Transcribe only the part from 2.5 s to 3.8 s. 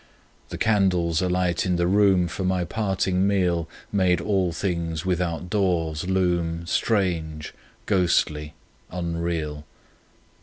parting meal